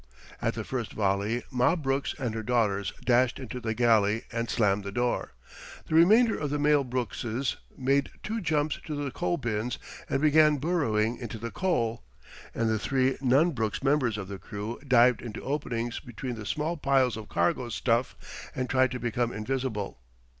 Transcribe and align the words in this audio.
At 0.41 0.55
the 0.55 0.63
first 0.63 0.93
volley, 0.93 1.43
Ma 1.51 1.75
Brooks 1.75 2.15
and 2.17 2.33
her 2.33 2.41
daughters 2.41 2.91
dashed 3.05 3.37
into 3.37 3.59
the 3.59 3.75
galley 3.75 4.23
and 4.31 4.49
slammed 4.49 4.83
the 4.83 4.91
door. 4.91 5.33
The 5.85 5.93
remainder 5.93 6.35
of 6.39 6.49
the 6.49 6.57
male 6.57 6.83
Brookses 6.83 7.57
made 7.77 8.09
two 8.23 8.41
jumps 8.41 8.79
to 8.87 8.95
the 8.95 9.11
coal 9.11 9.37
bins 9.37 9.77
and 10.09 10.19
began 10.19 10.57
burrowing 10.57 11.17
into 11.17 11.37
the 11.37 11.51
coal, 11.51 12.01
and 12.55 12.67
the 12.67 12.79
three 12.79 13.15
non 13.21 13.51
Brooks 13.51 13.83
members 13.83 14.17
of 14.17 14.27
the 14.27 14.39
crew 14.39 14.79
dived 14.87 15.21
into 15.21 15.43
openings 15.43 15.99
between 15.99 16.33
the 16.33 16.47
small 16.47 16.77
piles 16.77 17.15
of 17.15 17.29
cargo 17.29 17.69
stuff 17.69 18.15
and 18.55 18.71
tried 18.71 18.89
to 18.89 18.99
become 18.99 19.31
invisible. 19.31 19.99